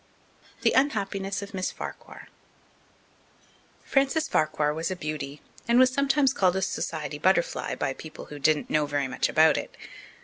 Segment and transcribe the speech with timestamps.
[0.63, 2.27] The Unhappiness of Miss Farquhar
[3.85, 8.39] Frances Farquhar was a beauty and was sometimes called a society butterfly by people who
[8.39, 9.77] didn't know very much about it.